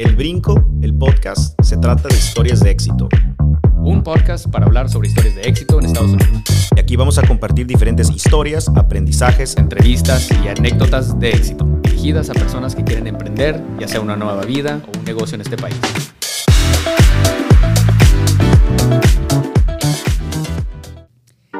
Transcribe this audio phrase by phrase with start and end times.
[0.00, 3.06] El Brinco, el podcast, se trata de historias de éxito.
[3.76, 6.42] Un podcast para hablar sobre historias de éxito en Estados Unidos.
[6.74, 12.32] Y aquí vamos a compartir diferentes historias, aprendizajes, entrevistas y anécdotas de éxito, dirigidas a
[12.32, 15.76] personas que quieren emprender, ya sea una nueva vida o un negocio en este país.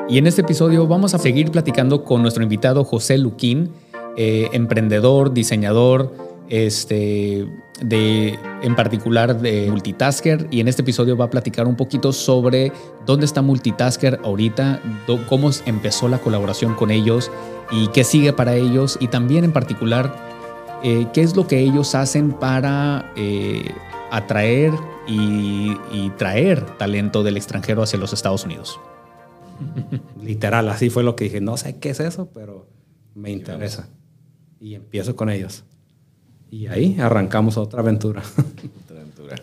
[0.09, 3.71] Y en este episodio vamos a seguir platicando con nuestro invitado José Luquín,
[4.17, 7.47] eh, emprendedor, diseñador, este,
[7.81, 10.47] de, en particular de Multitasker.
[10.51, 12.73] Y en este episodio va a platicar un poquito sobre
[13.07, 14.83] dónde está Multitasker ahorita,
[15.29, 17.31] cómo empezó la colaboración con ellos
[17.71, 18.99] y qué sigue para ellos.
[19.01, 20.15] Y también en particular,
[20.83, 23.71] eh, qué es lo que ellos hacen para eh,
[24.11, 24.73] atraer
[25.07, 28.81] y, y traer talento del extranjero hacia los Estados Unidos.
[30.21, 31.41] Literal, así fue lo que dije.
[31.41, 32.69] No sé qué es eso, pero
[33.15, 33.89] me interesa.
[34.59, 35.65] Y empiezo con ellos.
[36.51, 38.23] Y ahí arrancamos otra aventura.
[38.85, 39.37] Otra aventura.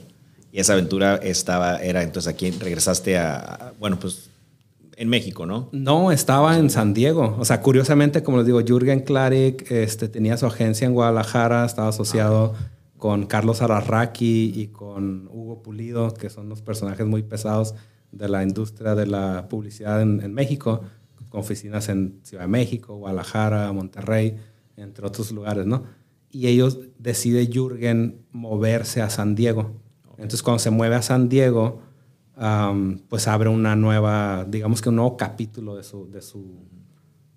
[0.51, 4.29] Y esa aventura estaba, era entonces aquí regresaste a, bueno, pues
[4.97, 5.69] en México, ¿no?
[5.71, 7.37] No, estaba en San Diego.
[7.39, 11.89] O sea, curiosamente, como les digo, Jürgen Klarik este, tenía su agencia en Guadalajara, estaba
[11.89, 12.55] asociado
[12.97, 17.75] con Carlos Ararraqui y con Hugo Pulido, que son los personajes muy pesados
[18.11, 20.81] de la industria de la publicidad en, México,
[21.29, 24.37] con oficinas en Ciudad de México, Guadalajara, Monterrey,
[24.77, 25.83] entre otros lugares, ¿no?
[26.29, 29.71] Y ellos decide Jürgen moverse a San Diego.
[30.11, 31.81] Entonces, cuando se mueve a San Diego,
[33.09, 36.67] pues abre una nueva, digamos que un nuevo capítulo de su, de su,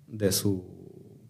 [0.07, 0.63] de su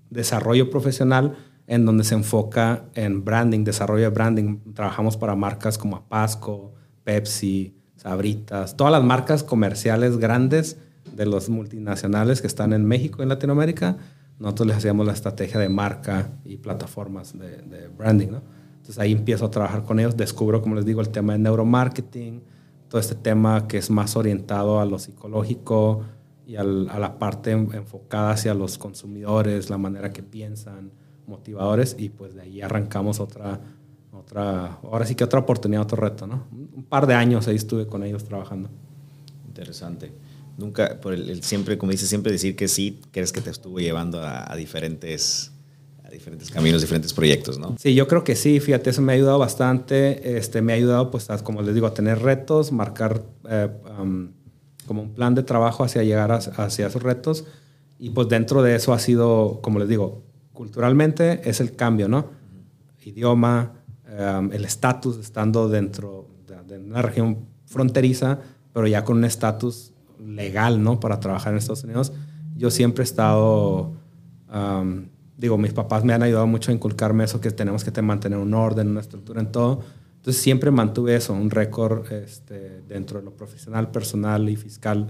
[0.09, 4.59] desarrollo profesional en donde se enfoca en branding, desarrollo de branding.
[4.73, 6.73] Trabajamos para marcas como Apasco,
[7.03, 10.77] Pepsi, Sabritas, todas las marcas comerciales grandes
[11.15, 13.97] de los multinacionales que están en México en Latinoamérica,
[14.41, 18.41] nosotros les hacíamos la estrategia de marca y plataformas de, branding, ¿no?
[18.77, 22.41] Entonces ahí empiezo a trabajar con ellos, descubro, como les digo, el tema de neuromarketing,
[22.89, 26.01] todo este tema que es más orientado a lo psicológico
[26.47, 30.91] y a la parte enfocada hacia los consumidores, la manera que piensan,
[31.27, 33.61] motivadores, y pues de ahí arrancamos otra
[34.11, 36.45] otra, ahora sí que otra oportunidad, otro reto, ¿no?
[36.51, 38.69] Un par de años ahí estuve con ellos trabajando.
[39.47, 40.11] Interesante.
[40.61, 44.21] Nunca, por el, siempre, como dices, siempre decir que sí, crees que te estuvo llevando
[44.23, 45.51] a, diferentes
[46.03, 47.75] a diferentes caminos, diferentes proyectos, ¿no?
[47.79, 51.11] Sí, yo creo que sí, fíjate, eso me ha ayudado bastante, este, me ha ayudado,
[51.11, 53.69] pues, como les digo, a tener retos, marcar eh,
[54.85, 57.45] como un plan de trabajo hacia llegar hacia esos retos,
[57.99, 60.23] y pues dentro de eso ha sido, como les digo,
[60.53, 62.29] culturalmente es el cambio, ¿no?
[63.03, 63.81] Idioma,
[64.13, 66.27] Em, el estatus estando dentro
[66.67, 68.39] de, una región fronteriza,
[68.73, 69.93] pero ya con un estatus
[70.25, 70.99] legal, ¿no?
[70.99, 72.13] Para trabajar en Estados Unidos.
[72.55, 73.93] Yo siempre he estado,
[75.37, 78.53] digo, mis papás me han ayudado mucho a inculcarme eso, que tenemos que mantener un
[78.53, 79.81] orden, una estructura en todo.
[80.21, 85.07] Entonces siempre mantuve eso, un récord este, dentro de lo profesional, personal y fiscal,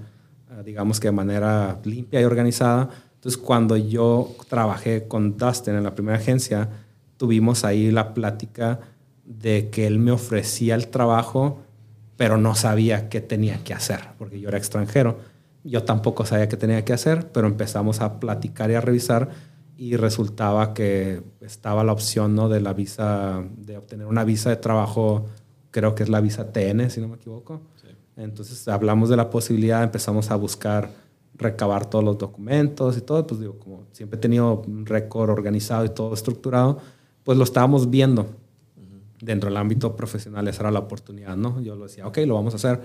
[0.49, 2.89] eh, digamos que de manera limpia y organizada.
[3.15, 6.69] Entonces cuando yo trabajé con Dustin en la primera agencia,
[7.17, 8.79] tuvimos ahí la plática
[9.25, 11.59] de que él me ofrecía el trabajo,
[12.21, 15.17] pero no sabía qué tenía que hacer, porque yo era extranjero.
[15.63, 19.29] Yo tampoco sabía qué tenía que hacer, pero empezamos a platicar y a revisar
[19.75, 22.47] y resultaba que estaba la opción ¿no?
[22.47, 25.25] de la visa, de obtener una visa de trabajo,
[25.71, 27.59] creo que es la visa TN, si no me equivoco.
[28.15, 30.91] Entonces hablamos de la posibilidad, empezamos a buscar
[31.33, 35.85] recabar todos los documentos y todo, pues digo, como siempre he tenido un récord organizado
[35.85, 36.77] y todo estructurado,
[37.23, 38.27] pues lo estábamos viendo
[39.21, 41.61] dentro del ámbito profesional esa era la oportunidad, ¿no?
[41.61, 42.81] Yo lo decía, ok, lo vamos a hacer.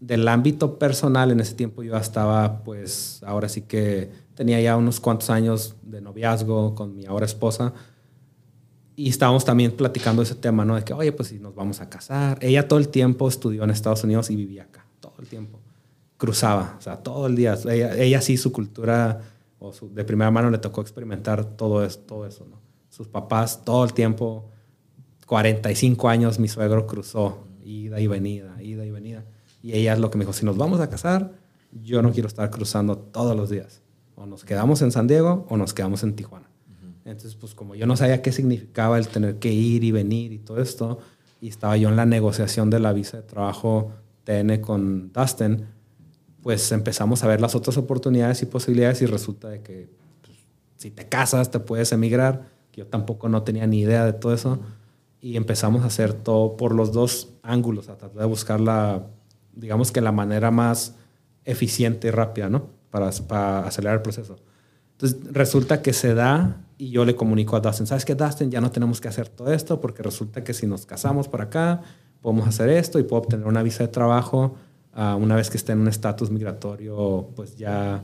[0.00, 5.00] Del ámbito personal, en ese tiempo yo estaba, pues, ahora sí que tenía ya unos
[5.00, 7.72] cuantos años de noviazgo con mi ahora esposa
[8.96, 10.74] y estábamos también platicando ese tema, ¿no?
[10.74, 12.38] De que, oye, pues si nos vamos a casar.
[12.40, 15.60] Ella todo el tiempo estudió en Estados Unidos y vivía acá, todo el tiempo.
[16.16, 17.56] Cruzaba, o sea, todo el día.
[17.70, 19.20] Ella, ella sí, su cultura,
[19.58, 22.58] o de primera mano le tocó experimentar todo eso, todo eso, ¿no?
[22.88, 24.50] Sus papás todo el tiempo
[25.26, 29.24] 45 años mi suegro cruzó, ida y venida, ida y venida.
[29.62, 31.32] Y ella es lo que me dijo, si nos vamos a casar,
[31.72, 33.82] yo no quiero estar cruzando todos los días.
[34.14, 36.48] O nos quedamos en San Diego o nos quedamos en Tijuana.
[37.04, 40.38] Entonces, pues como yo no sabía qué significaba el tener que ir y venir y
[40.38, 40.98] todo esto,
[41.40, 43.92] y estaba yo en la negociación de la visa de trabajo
[44.24, 45.66] TN con Dustin,
[46.42, 49.88] pues empezamos a ver las otras oportunidades y posibilidades y resulta de que
[50.22, 50.36] pues,
[50.76, 52.48] si te casas te puedes emigrar.
[52.72, 54.60] Yo tampoco no tenía ni idea de todo eso
[55.26, 59.08] y empezamos a hacer todo por los dos ángulos, a tratar de buscar la,
[59.56, 60.94] digamos que la manera más
[61.44, 62.68] eficiente y rápida, ¿no?
[62.90, 64.36] Para, para acelerar el proceso.
[64.92, 68.52] Entonces, resulta que se da y yo le comunico a Dustin, ¿sabes qué, Dustin?
[68.52, 71.82] Ya no tenemos que hacer todo esto porque resulta que si nos casamos por acá,
[72.22, 74.54] podemos hacer esto y puedo obtener una visa de trabajo
[74.96, 78.00] uh, una vez que esté en un estatus migratorio, pues ya,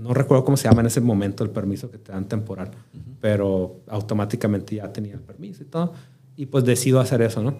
[0.00, 2.72] no recuerdo cómo se llama en ese momento el permiso que te dan temporal,
[3.20, 5.92] pero automáticamente ya tenía el permiso y todo.
[6.36, 7.58] Y pues decido hacer eso, ¿no?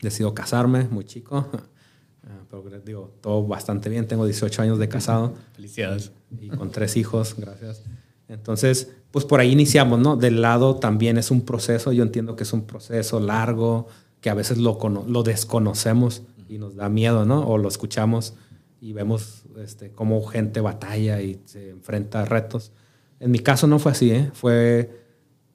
[0.00, 1.48] Decido casarme, muy chico.
[1.52, 4.06] Uh, pero digo, todo bastante bien.
[4.06, 5.34] Tengo 18 años de casado.
[5.54, 6.12] Felicidades.
[6.40, 7.82] Y con tres hijos, gracias.
[8.28, 10.16] Entonces, pues por ahí iniciamos, ¿no?
[10.16, 13.88] Del lado también es un proceso, yo entiendo que es un proceso largo,
[14.20, 17.46] que a veces lo, lo desconocemos y nos da miedo, ¿no?
[17.46, 18.34] O lo escuchamos
[18.80, 22.72] y vemos este, cómo gente batalla y se enfrenta a retos.
[23.18, 24.30] En mi caso no fue así, ¿eh?
[24.32, 24.99] Fue,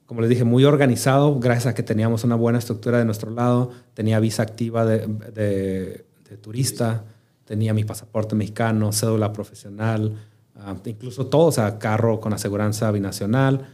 [0.06, 3.70] como les dije, muy organizado, gracias a que teníamos una buena estructura de nuestro lado,
[3.94, 7.04] tenía visa activa de, de, turista,
[7.44, 10.14] tenía mi pasaporte mexicano, cédula profesional,
[10.58, 13.66] Ah, incluso todo, o sea, carro con aseguranza binacional,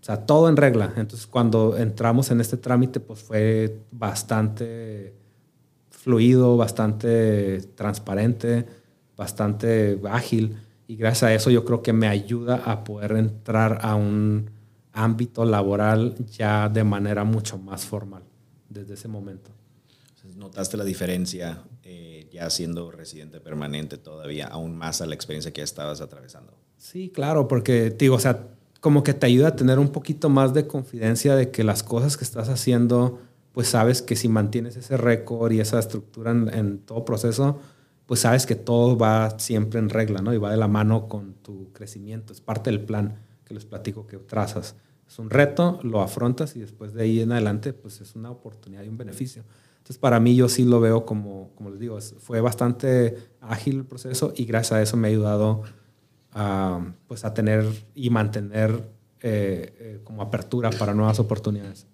[0.00, 0.92] o sea, todo en regla.
[0.96, 5.14] Entonces, cuando entramos en este trámite, pues fue bastante
[5.90, 8.66] fluido, bastante transparente,
[9.16, 10.56] bastante ágil.
[10.86, 14.50] Y gracias a eso yo creo que me ayuda a poder entrar a un
[14.96, 18.22] ámbito laboral ya de manera mucho más formal
[18.68, 19.50] desde ese momento.
[20.36, 25.62] ¿Notaste la diferencia eh, ya siendo residente permanente todavía, aún más a la experiencia que
[25.62, 26.52] estabas atravesando?
[26.76, 28.48] Sí, claro, porque digo, o sea,
[28.80, 32.16] como que te ayuda a tener un poquito más de confidencia de que las cosas
[32.16, 33.20] que estás haciendo,
[33.52, 37.60] pues sabes que si mantienes ese récord y esa estructura en, en, todo proceso,
[38.06, 40.34] pues sabes que todo va siempre en regla, ¿no?
[40.34, 42.32] Y va de la mano con tu crecimiento.
[42.32, 44.74] Es parte del plan que les platico que trazas.
[45.08, 48.82] Es un reto, lo afrontas y después de ahí en adelante, pues es una oportunidad
[48.82, 49.44] y un beneficio.
[49.78, 53.84] Entonces, para mí yo sí lo veo como, como les digo, fue bastante ágil el
[53.84, 55.62] proceso y gracias a eso me ha ayudado
[56.32, 57.64] a, pues, a tener
[57.94, 58.72] y mantener
[59.20, 61.86] eh, eh, como apertura para nuevas oportunidades.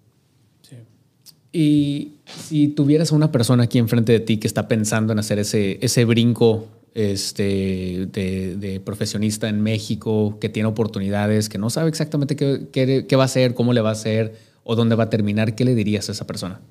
[1.55, 5.37] Y si tuvieras a una persona aquí enfrente de ti que está pensando en hacer
[5.37, 12.35] ese, ese brinco este, de, profesionista en México, que tiene oportunidades, que no sabe exactamente
[12.35, 15.55] qué, qué, va a hacer, cómo le va a hacer o dónde va a terminar,
[15.55, 16.61] ¿qué le dirías a esa persona?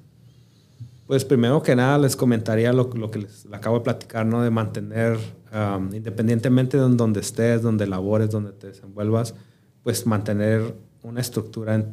[1.06, 4.26] Pues primero que nada les comentaría lo, que les acabo de platicar.
[4.26, 5.18] De mantener,
[5.52, 9.34] um, independientemente de donde estés, donde labores, donde te desenvuelvas,
[9.82, 11.92] pues mantener una estructura en,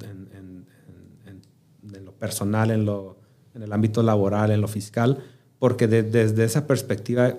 [2.06, 3.18] lo personal, en, lo,
[3.56, 5.18] en el ámbito laboral, en lo fiscal,
[5.58, 7.36] porque de, desde esa perspectiva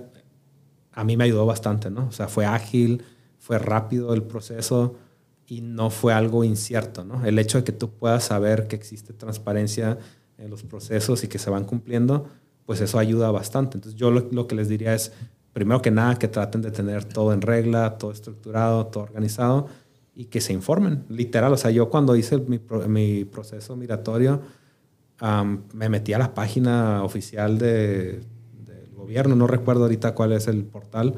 [0.93, 2.07] a mí me ayudó bastante, ¿no?
[2.09, 3.03] O sea, fue ágil,
[3.39, 4.97] fue rápido el proceso
[5.47, 7.25] y no fue algo incierto, ¿no?
[7.25, 9.99] El hecho de que tú puedas saber que existe transparencia
[10.39, 12.29] en los procesos y que se van cumpliendo,
[12.67, 13.77] pues eso ayuda bastante.
[13.77, 15.13] Entonces yo lo, que les diría es,
[15.53, 19.67] primero que nada, que traten de tener todo en regla, todo estructurado, todo organizado
[20.15, 21.53] y que se informen, literal.
[21.53, 24.43] O sea, yo cuando hice mi, proceso migratorio,
[25.73, 28.21] me metí a la página oficial de,
[29.11, 31.15] gobierno, no recuerdo ahorita cuál es el portal,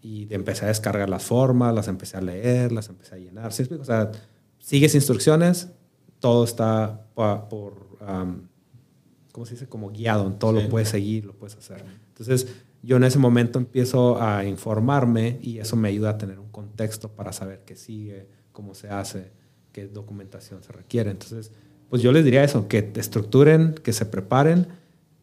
[0.00, 3.52] y empecé a descargar las formas, las empecé a leer, las empecé a llenar.
[3.52, 3.66] ¿Sí?
[3.80, 4.12] O sea,
[4.58, 5.68] sigues instrucciones,
[6.20, 7.98] todo está por...
[8.00, 8.42] Um,
[9.32, 9.66] ¿cómo se dice?
[9.66, 10.62] Como guiado, en todo sí.
[10.62, 11.84] lo puedes seguir, lo puedes hacer.
[12.08, 12.46] Entonces,
[12.82, 17.08] yo en ese momento empiezo a informarme y eso me ayuda a tener un contexto
[17.08, 19.32] para saber qué sigue, cómo se hace,
[19.72, 21.10] qué documentación se requiere.
[21.10, 21.50] Entonces,
[21.88, 24.68] pues yo les diría eso, que te estructuren, que se preparen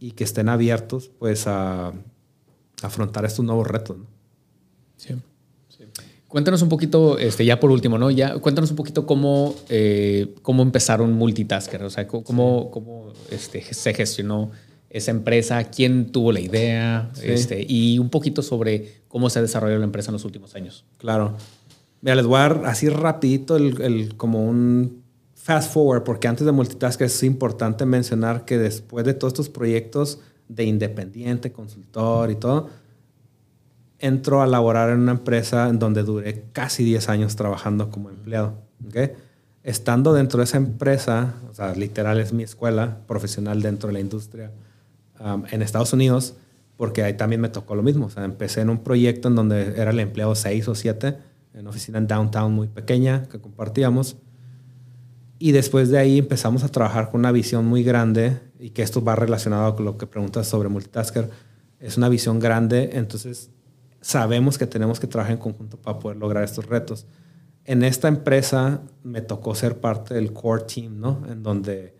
[0.02, 1.94] y que estén abiertos pues a, a
[2.82, 4.00] afrontar estos nuevos retos.
[4.00, 4.08] ¿no?
[4.98, 5.14] Sí.
[6.28, 8.10] Cuéntanos un poquito, este, ya por último, ¿no?
[8.10, 13.94] Ya, cuéntanos un poquito cómo, eh, cómo empezaron Multitasker, o sea, cómo, cómo este, se
[13.94, 14.50] gestionó
[14.90, 17.28] esa empresa, quién tuvo la idea, sí.
[17.28, 20.86] este, y un poquito sobre cómo se ha desarrollado la empresa en los últimos años.
[20.98, 21.36] Claro.
[22.00, 25.01] Mira, les voy a dar así rapidito el, el, como un
[25.42, 30.20] fast forward, porque antes de Multitasker es importante mencionar que después de todos estos proyectos
[30.48, 32.70] de independiente, consultor y todo,
[33.98, 38.54] entro a laborar en una empresa en donde duré casi 10 años trabajando como empleado.
[38.88, 39.14] ¿okay?
[39.64, 44.00] Estando dentro de esa empresa, o sea, literal es mi escuela profesional dentro de la
[44.00, 44.52] industria
[45.20, 46.36] um, en Estados Unidos,
[46.78, 48.08] porque ahí también me tocó lo mismo.
[48.08, 51.18] O sea, empecé en un proyecto en donde era el empleado 6 o 7,
[51.54, 54.18] en una oficina en downtown muy pequeña que compartíamos.
[55.42, 59.04] Y después de ahí empezamos a trabajar con una visión muy grande y que esto
[59.04, 61.32] va relacionado con lo que preguntas sobre multitasker.
[61.80, 63.50] Es una visión grande, entonces
[64.02, 67.08] sabemos que tenemos que trabajar en conjunto para poder lograr estos retos.
[67.66, 71.24] En esta empresa me tocó ser parte del core team, ¿no?
[71.28, 71.96] En donde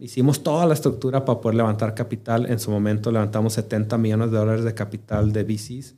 [0.00, 2.50] hicimos toda la estructura para poder levantar capital.
[2.50, 5.94] En su momento levantamos 70 millones de dólares de capital de VCs,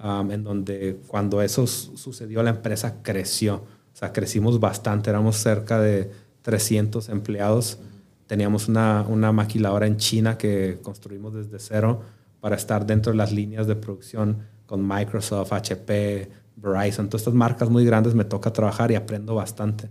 [0.00, 3.64] um, en donde cuando eso sucedió la empresa creció.
[3.92, 7.80] O sea, crecimos bastante, éramos cerca de 300 empleados.
[8.28, 12.02] Teníamos una, una maquiladora en China que construimos desde cero
[12.40, 17.68] para estar dentro de las líneas de producción con Microsoft, HP, Verizon, todas estas marcas
[17.68, 19.90] muy grandes me toca trabajar y aprendo bastante.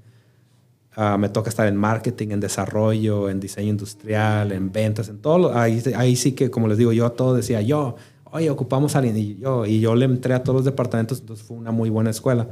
[0.95, 5.53] Ah, me toca estar en marketing, en desarrollo, en diseño industrial, en ventas, en todo.
[5.57, 7.97] ahí, ahí sí que, como les digo, yo todo decía yo,
[8.31, 11.45] oye, ocupamos a alguien y yo, y yo le entré a todos los departamentos, entonces
[11.45, 12.47] fue una muy buena escuela.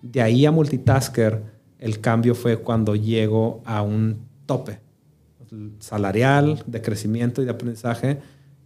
[0.00, 4.80] De ahí a multitasker, el cambio fue cuando llego a un tope
[5.78, 8.18] salarial, de crecimiento y de aprendizaje,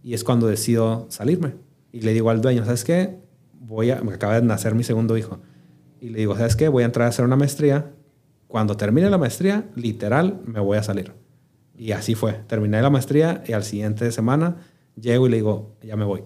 [0.03, 1.53] y es cuando decido salirme.
[1.91, 3.17] Y le digo al dueño, ¿sabes qué?
[3.59, 5.39] Voy a, me acaba de nacer mi segundo hijo.
[6.01, 6.67] Y le digo, ¿sabes qué?
[6.67, 7.93] Voy a entrar a hacer una maestría
[8.53, 11.11] cuando termine la maestría, literal, me voy a salir.
[11.75, 12.33] Y así fue.
[12.45, 14.57] Terminé la maestría y al siguiente semana
[14.95, 16.23] llego y le digo, ya me voy.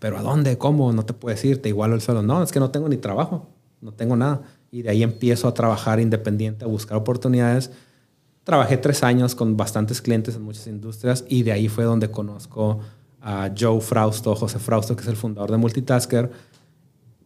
[0.00, 0.58] ¿Pero a dónde?
[0.58, 0.92] ¿Cómo?
[0.92, 2.22] No te puedes ir, te igualo el suelo.
[2.22, 3.48] No, es que no tengo ni trabajo,
[3.80, 4.42] no tengo nada.
[4.70, 7.70] Y de ahí empiezo a trabajar independiente, a buscar oportunidades.
[8.44, 12.80] Trabajé tres años con bastantes clientes en muchas industrias y de ahí fue donde conozco
[13.20, 16.30] a Joe Frausto, José Frausto, que es el fundador de Multitasker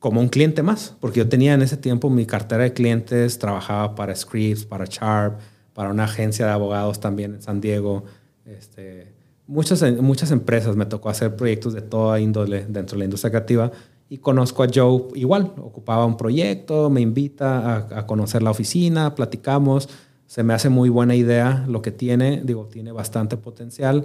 [0.04, 3.94] como un cliente más, porque yo tenía en ese tiempo mi cartera de clientes, trabajaba
[3.94, 5.40] para Scripps, para Sharp,
[5.72, 8.04] para una agencia de abogados también en San Diego.
[8.44, 9.14] Este,
[9.46, 13.72] muchas, muchas empresas me tocó hacer proyectos de toda índole dentro de la industria creativa
[14.14, 19.16] y conozco a Joe igual, ocupaba un proyecto, me invita a, a conocer la oficina,
[19.16, 19.88] platicamos,
[20.26, 24.04] se me hace muy buena idea lo que tiene, digo, tiene bastante potencial,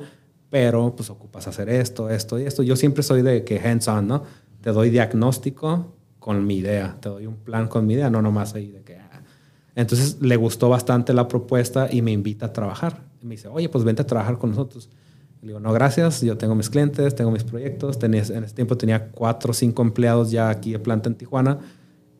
[0.49, 2.63] pero pues ocupas hacer esto, esto y esto.
[2.63, 4.23] Yo siempre soy de que hands-on, ¿no?
[4.61, 8.55] te doy diagnóstico con mi idea, te doy un plan con mi idea, no nomás
[8.55, 8.95] ahí de que...
[8.95, 9.21] Ah.
[9.75, 13.03] Entonces le gustó bastante la propuesta y me invita a trabajar.
[13.21, 14.89] me dice, oye, pues vente a trabajar con nosotros.
[15.41, 17.97] Le digo, no, gracias, yo tengo mis clientes, tengo mis proyectos.
[17.97, 21.59] Tenía, en ese tiempo tenía cuatro o cinco empleados ya aquí de planta en Tijuana.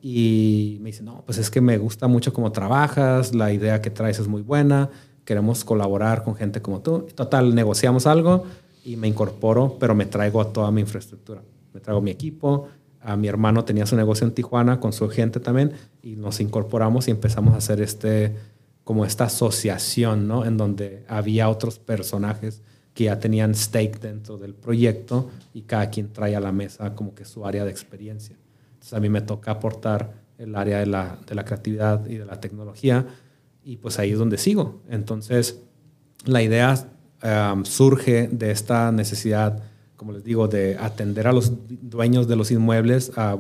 [0.02, 3.90] Y me dice, no, pues es que me gusta mucho cómo trabajas, la idea que
[3.90, 4.90] traes es muy buena,
[5.26, 7.08] queremos colaborar con gente como tú.
[7.16, 8.46] total, negociamos algo
[8.86, 11.42] y me incorporo, pero me traigo a toda mi infraestructura
[11.74, 12.68] me traigo mi equipo,
[13.02, 17.08] a mi hermano tenía su negocio en Tijuana con su gente también y nos incorporamos
[17.08, 18.36] y empezamos a hacer este
[18.84, 20.46] como esta asociación, ¿no?
[20.46, 22.62] En donde había otros personajes
[23.00, 27.16] que ya tenían stake dentro del proyecto y cada quien trae a la mesa como
[27.16, 28.36] que su área de experiencia.
[28.74, 32.26] Entonces a mí me toca aportar el área de la, de la creatividad y de
[32.26, 33.08] la tecnología
[33.64, 34.82] y pues ahí es donde sigo.
[34.90, 35.62] Entonces
[36.26, 36.76] la idea
[37.24, 39.64] um, surge de esta necesidad
[39.96, 43.38] como les digo, de atender a los dueños de los inmuebles a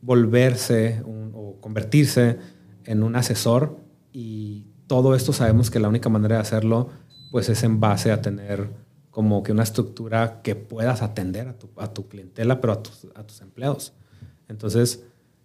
[0.00, 2.38] volverse o convertirse
[2.84, 3.80] en un asesor
[4.12, 6.90] y todo esto sabemos que la única manera de hacerlo
[7.30, 8.70] pues es en base a tener
[9.10, 13.06] como que una estructura que puedas atender a tu, a tu clientela, pero a tus,
[13.14, 13.94] a tus empleados.
[14.48, 15.04] Entonces,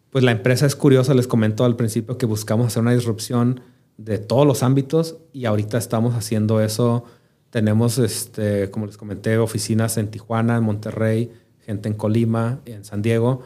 [0.10, 3.62] pues la empresa es curiosa, les comento al principio que buscamos hacer una disrupción
[3.98, 7.06] de todos los ámbitos y ahorita estamos haciendo eso
[7.52, 13.02] tenemos, este, como les comenté, oficinas en Tijuana, en Monterrey, gente en Colima, en San
[13.02, 13.44] Diego,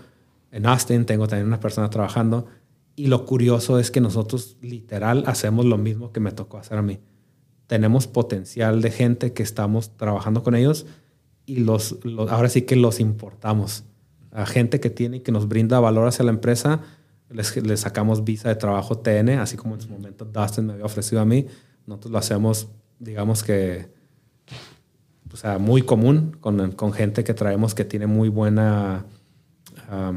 [0.51, 2.45] en Austin tengo también una persona trabajando.
[2.95, 6.81] Y lo curioso es que nosotros literal hacemos lo mismo que me tocó hacer a
[6.81, 6.99] mí.
[7.67, 10.85] Tenemos potencial de gente que estamos trabajando con ellos
[11.45, 11.97] y los,
[12.29, 13.83] ahora sí que los importamos.
[14.31, 16.81] A gente que tiene y que nos brinda valor hacia la empresa,
[17.29, 20.85] les, les sacamos visa de trabajo TN, así como en su momento Dustin me había
[20.85, 21.47] ofrecido a mí.
[21.85, 22.67] Nosotros lo hacemos,
[22.99, 23.95] digamos que
[25.35, 29.05] o sea, muy común con, con, gente que traemos que tiene muy buena,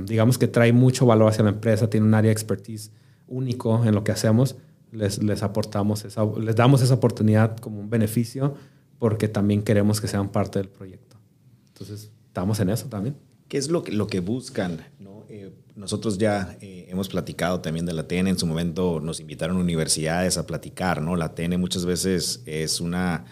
[0.04, 2.92] digamos que trae mucho valor hacia la empresa, tiene un área de expertise
[3.26, 4.54] único en lo que hacemos,
[4.92, 8.54] les, les aportamos, esa, les damos esa oportunidad como un beneficio
[8.98, 11.16] porque también queremos que sean parte del proyecto.
[11.68, 13.16] Entonces, estamos en eso también.
[13.48, 14.84] ¿Qué es lo que, lo que buscan?
[14.98, 15.24] ¿no?
[15.28, 19.56] Eh, nosotros ya eh, hemos platicado también de la TN, en su momento nos invitaron
[19.56, 21.16] a universidades a platicar, ¿no?
[21.16, 23.24] La TN muchas veces es una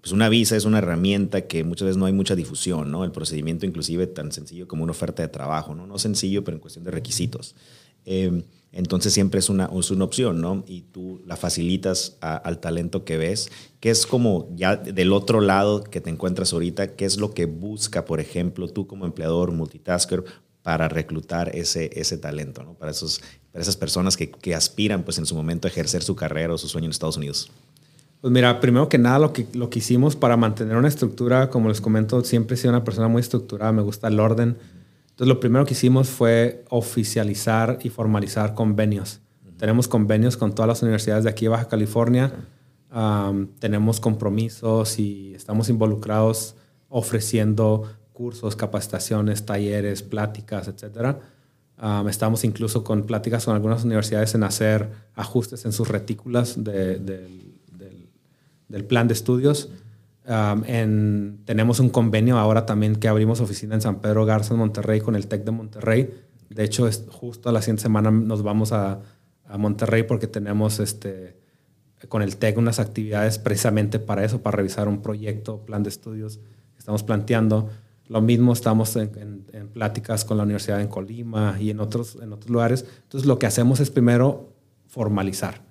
[0.00, 3.04] pues una visa es una herramienta que muchas veces no hay mucha difusión, ¿no?
[3.04, 5.86] El procedimiento inclusive tan sencillo como una oferta de trabajo, ¿no?
[5.86, 7.56] No sencillo, pero en cuestión de requisitos.
[8.04, 8.44] Eh,
[8.74, 10.64] entonces siempre es una, es una opción, ¿no?
[10.66, 15.84] Y tú la facilitas al talento que ves, que es como ya del otro lado
[15.84, 20.24] que te encuentras ahorita, qué es lo que busca, por ejemplo, tú como empleador multitasker
[20.62, 22.74] para reclutar ese, ese talento, ¿no?
[22.74, 23.20] Para, esos,
[23.52, 26.58] para esas personas que, que aspiran, pues en su momento a ejercer su carrera o
[26.58, 27.52] su sueño en Estados Unidos.
[28.20, 31.68] Pues mira, primero que nada lo que, lo que hicimos para mantener una estructura, como
[31.68, 34.56] les comento, siempre he sido una persona muy estructurada, me gusta el orden.
[35.14, 39.20] Entonces lo primero que hicimos fue oficializar y formalizar convenios.
[39.56, 42.32] Tenemos convenios con todas las universidades de aquí de Baja California,
[43.58, 46.56] tenemos compromisos y estamos involucrados
[46.88, 51.16] ofreciendo cursos, capacitaciones, talleres, pláticas, etc.
[51.82, 57.60] Um, estamos incluso con pláticas con algunas universidades en hacer ajustes en sus retículas del,
[58.88, 59.70] plan de estudios.
[60.26, 64.60] Um, en, tenemos un convenio ahora también que abrimos oficina en San Pedro Garza, en
[64.60, 66.14] Monterrey, con el TEC de Monterrey.
[66.48, 69.00] De hecho, es, justo la siguiente semana nos vamos a,
[69.46, 71.36] a Monterrey porque tenemos este,
[72.08, 76.38] con el TEC unas actividades precisamente para eso, para revisar un proyecto, plan de estudios
[76.38, 77.70] que estamos planteando.
[78.06, 82.50] Lo mismo estamos en, pláticas con la Universidad en Colima y en otros, en otros
[82.50, 82.84] lugares.
[83.02, 84.52] Entonces lo que hacemos es primero
[84.86, 85.62] formalizar.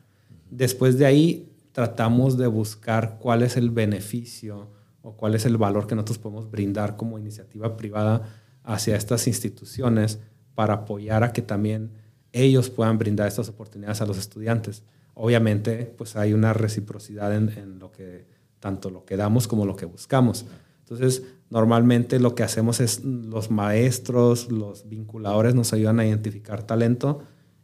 [0.49, 4.69] Después de ahí tratamos de buscar cuál es el beneficio
[5.01, 8.21] o cuál es el valor que nosotros podemos brindar como iniciativa privada
[8.63, 10.19] hacia estas instituciones
[10.55, 11.91] para apoyar a que también
[12.31, 14.83] ellos puedan brindar estas oportunidades a los estudiantes.
[15.13, 18.25] Obviamente, pues hay una reciprocidad en, en lo que
[18.59, 20.45] tanto lo que damos como lo que buscamos.
[20.79, 27.23] Entonces, normalmente lo que hacemos es los maestros, los vinculadores nos ayudan a identificar talento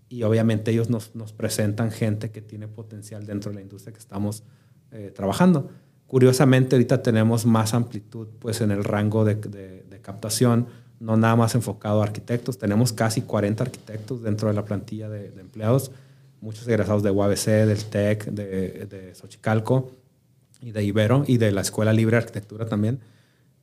[0.09, 3.99] y obviamente ellos nos, nos presentan gente que tiene potencial dentro de la industria que
[3.99, 4.43] estamos
[4.91, 5.69] eh, trabajando.
[6.07, 10.67] Curiosamente, ahorita tenemos más amplitud pues, en el rango de, de, captación,
[10.99, 12.57] no nada más enfocado a arquitectos.
[12.57, 15.91] Tenemos casi 40 arquitectos dentro de la plantilla de, empleados,
[16.41, 19.91] muchos egresados de UABC, del TEC, de, de Xochicalco
[20.61, 22.99] y de Ibero y de la Escuela Libre de Arquitectura también.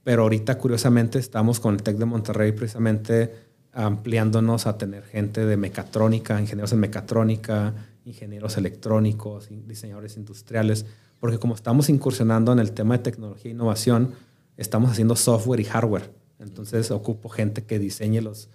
[0.04, 3.45] Pero ahorita, curiosamente, estamos con el TEC de Monterrey precisamente
[3.76, 7.74] ampliándonos a tener gente de mecatrónica, ingenieros en mecatrónica,
[8.06, 10.86] ingenieros electrónicos, diseñadores industriales,
[11.20, 14.14] porque como estamos incursionando en el tema de tecnología e innovación,
[14.56, 16.10] estamos haciendo software y hardware.
[16.38, 18.48] Entonces ocupo gente que diseñe los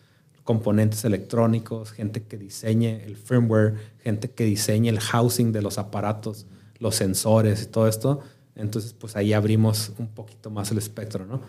[0.43, 6.47] componentes electrónicos, gente que diseñe el firmware, gente que diseñe el housing de los aparatos,
[6.79, 8.21] los sensores y todo esto.
[8.55, 11.41] Entonces, pues ahí abrimos un poquito más el espectro, ¿no?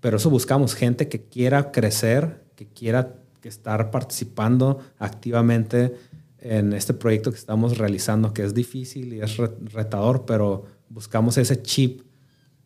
[0.00, 3.14] Pero eso buscamos gente que quiera crecer, que quiera
[3.48, 5.94] estar participando activamente
[6.38, 11.62] en este proyecto que estamos realizando, que es difícil y es retador, pero buscamos ese
[11.62, 12.02] chip,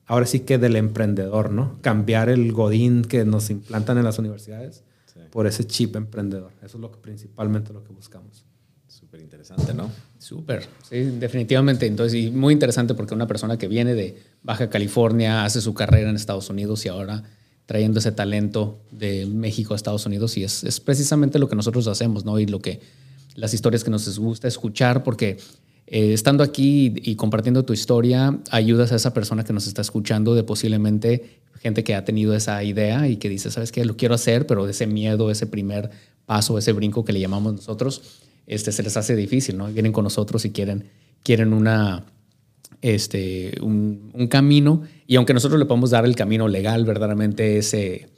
[0.06, 1.78] ahora sí que del emprendedor, ¿no?
[1.80, 4.84] Cambiar el godín que nos implantan en las universidades
[5.30, 6.52] por ese chip emprendedor.
[6.62, 8.44] Eso es lo que principalmente lo que buscamos.
[8.88, 9.90] Súper interesante, ¿no?
[10.18, 11.86] Súper, sí, definitivamente.
[11.86, 16.10] Entonces, y muy interesante porque una persona que viene de Baja California, hace su carrera
[16.10, 17.22] en Estados Unidos y ahora
[17.70, 21.86] trayendo ese talento de México a Estados Unidos y es, es precisamente lo que nosotros
[21.86, 22.40] hacemos, ¿no?
[22.40, 22.80] Y lo que
[23.36, 25.38] las historias que nos gusta escuchar porque
[25.86, 30.34] eh, estando aquí y, compartiendo tu historia, ayudas a esa persona que nos está escuchando
[30.34, 33.84] de posiblemente gente que ha tenido esa idea y que dice, ¿sabes qué?
[33.84, 35.90] Lo quiero hacer, pero ese miedo, ese primer
[36.26, 38.02] paso, ese brinco que le llamamos nosotros,
[38.48, 39.68] este, se les hace difícil, ¿no?
[39.68, 40.90] Vienen con nosotros y quieren,
[41.22, 42.04] quieren una,
[42.82, 48.08] este, un, camino y aunque nosotros le podemos dar el camino legal, verdaderamente ese,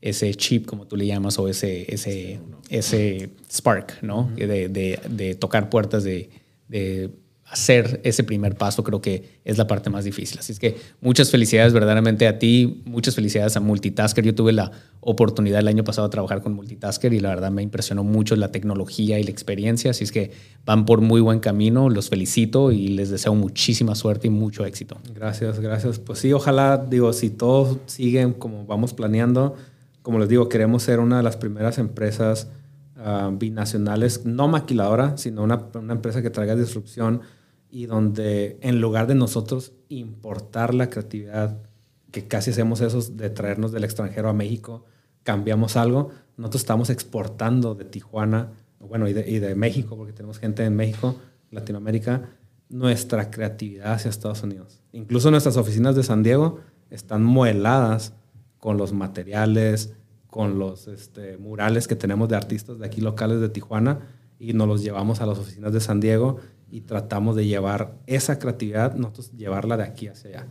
[0.00, 4.30] ese chip, como tú le llamas, o ese, ese, ese spark, ¿no?
[4.36, 6.30] de, de, de, tocar puertas, de,
[6.68, 7.10] de
[7.48, 10.38] hacer ese primer paso creo que es la parte más difícil.
[10.38, 14.24] Así es que muchas felicidades verdaderamente a ti, muchas felicidades a Multitasker.
[14.24, 17.62] Yo tuve la oportunidad el año pasado de trabajar con Multitasker y la verdad me
[17.62, 19.92] impresionó mucho la tecnología y la experiencia.
[19.92, 20.32] Así es que
[20.64, 24.98] van por muy buen camino, los felicito y les deseo muchísima suerte y mucho éxito.
[25.14, 26.00] Gracias, gracias.
[26.00, 29.54] Pues sí, ojalá, digo, si todos siguen como vamos planeando,
[30.02, 32.48] como les digo, queremos ser una de las primeras empresas
[32.96, 37.22] ah, binacionales, no maquiladora, sino una, una empresa que traiga disrupción
[37.70, 41.62] y donde en lugar de nosotros importar la creatividad,
[42.10, 44.84] que casi hacemos eso de traernos del extranjero a México,
[45.22, 50.38] cambiamos algo, nosotros estamos exportando de Tijuana, bueno, y de, y de México, porque tenemos
[50.38, 51.16] gente en México,
[51.50, 52.30] Latinoamérica,
[52.68, 54.80] nuestra creatividad hacia Estados Unidos.
[54.92, 58.14] Incluso nuestras oficinas de San Diego están modeladas
[58.58, 59.94] con los materiales,
[60.36, 64.00] con los este, murales que tenemos de artistas de aquí locales de Tijuana
[64.38, 66.36] y nos los llevamos a las oficinas de San Diego
[66.70, 70.46] y tratamos de llevar esa creatividad, nosotros llevarla de aquí hacia allá.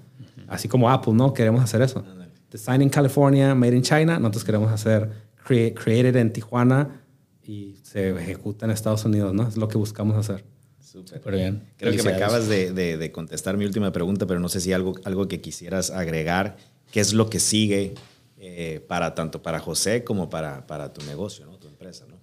[0.48, 1.36] Así como Apple, ¿no?
[1.36, 2.04] Queremos hacer eso.
[2.50, 5.08] Design in California, made in China, nosotros queremos hacer
[5.46, 7.04] created en Tijuana
[7.44, 9.48] y se ejecuta en Estados Unidos, ¿no?
[9.48, 10.46] Es lo que buscamos hacer.
[10.80, 11.62] Súper bien.
[11.78, 14.96] Creo que me acabas de, de, contestar mi última pregunta, pero no sé si algo,
[15.04, 16.58] algo que quisieras agregar.
[16.92, 17.94] ¿Qué es lo que sigue
[18.38, 21.58] eh, para tanto para José como para, para tu negocio, ¿no?
[21.58, 22.06] tu empresa?
[22.08, 22.16] ¿no?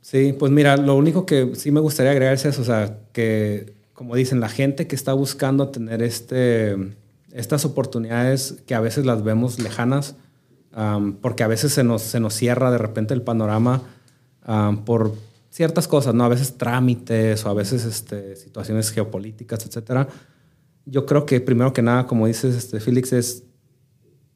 [0.00, 3.74] Sí, pues mira, lo único que sí me gustaría agregar es eso, o sea, que
[4.00, 6.74] como dicen, la gente que está buscando tener este,
[7.32, 10.16] estas oportunidades que a veces las vemos lejanas,
[11.20, 13.82] porque a veces se nos, se nos cierra de repente el panorama
[14.86, 15.16] por
[15.50, 16.24] ciertas cosas, ¿no?
[16.24, 20.08] A veces trámites o a veces este, situaciones geopolíticas, etcétera.
[20.86, 23.44] Yo creo que primero que nada, como dices, este, Félix, es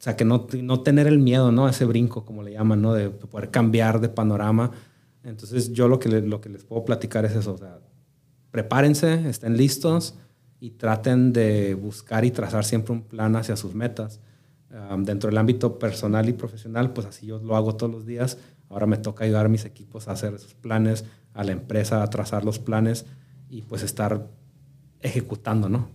[0.05, 1.67] sea, que no, no tener el miedo, ¿no?
[1.67, 2.93] Ese brinco, como le llaman, ¿no?
[2.93, 4.69] De poder cambiar de panorama.
[5.23, 7.79] Entonces, yo lo que, lo que les puedo platicar es eso, o sea,
[8.51, 10.13] prepárense, estén listos
[10.59, 14.19] y traten de buscar y trazar siempre un plan hacia sus metas.
[14.99, 18.37] dentro del ámbito personal y profesional, pues así yo lo hago todos los días.
[18.69, 22.09] Ahora me toca ayudar a mis equipos a hacer esos planes, a la empresa a
[22.11, 23.05] trazar los planes
[23.49, 24.27] y pues estar
[25.01, 25.89] ejecutando, ¿no?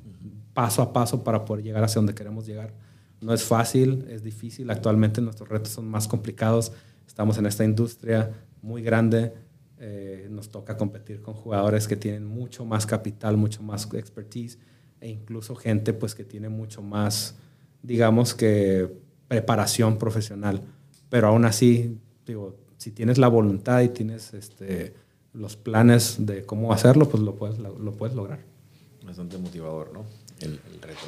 [0.52, 2.74] Paso a paso para poder llegar hacia donde queremos llegar.
[3.20, 4.70] No es fácil, es difícil.
[4.70, 6.72] Actualmente nuestros retos son más complicados.
[7.06, 8.30] Estamos en esta industria
[8.62, 9.34] muy grande.
[9.78, 14.58] Eh, nos toca competir con jugadores que tienen mucho más capital, mucho más expertise
[15.00, 17.34] e incluso gente pues que tiene mucho más,
[17.82, 18.90] digamos que
[19.28, 20.60] preparación profesional.
[21.08, 24.94] Pero aún así, digo, si tienes la voluntad y tienes este,
[25.32, 28.40] los planes de cómo hacerlo, pues lo puedes, lo puedes lograr.
[29.04, 30.04] Bastante motivador, ¿no?
[30.40, 31.06] El, el reto.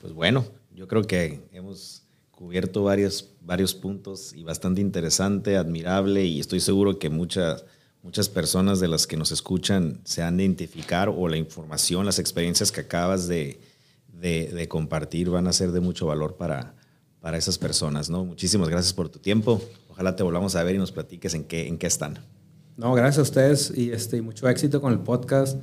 [0.00, 0.44] Pues bueno,
[0.76, 6.98] yo creo que hemos cubierto varios, varios puntos y bastante interesante, admirable y estoy seguro
[6.98, 7.64] que muchas,
[8.02, 12.18] muchas personas de las que nos escuchan se han de identificar o la información, las
[12.18, 13.58] experiencias que acabas de,
[14.12, 16.74] de, compartir van a ser de mucho valor para,
[17.20, 18.10] para esas personas.
[18.10, 18.26] ¿no?
[18.26, 19.62] Muchísimas gracias por tu tiempo.
[19.88, 22.18] Ojalá te volvamos a ver y nos platiques en qué, en qué están.
[22.76, 25.58] No, gracias a ustedes y este, mucho éxito con el podcast.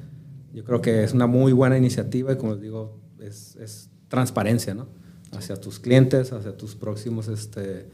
[0.53, 4.73] Yo creo que es una muy buena iniciativa y como les digo, es, es transparencia,
[4.73, 5.02] ¿no?
[5.35, 7.85] Hacia tus clientes, hacia tus próximos este,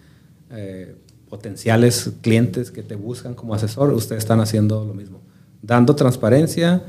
[0.52, 0.96] eh,
[1.30, 5.22] potenciales clientes que te buscan como asesor, ustedes están haciendo lo mismo,
[5.62, 6.84] dando transparencia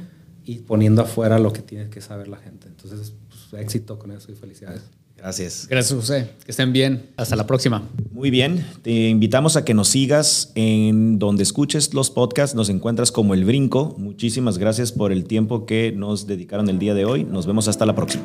[0.45, 2.69] y poniendo afuera lo que tiene que saber la gente.
[2.69, 4.83] Entonces, pues, éxito con eso y felicidades.
[5.21, 5.67] Gracias.
[5.69, 6.31] Gracias, José.
[6.45, 7.11] Que estén bien.
[7.19, 7.87] Hasta la próxima.
[8.11, 8.65] Muy bien.
[8.81, 12.57] Te invitamos a que nos sigas en donde escuches los podcasts.
[12.57, 13.95] Nos encuentras como El Brinco.
[13.99, 17.25] Muchísimas gracias por el tiempo que nos dedicaron el día de hoy.
[17.25, 18.25] Nos vemos hasta la próxima.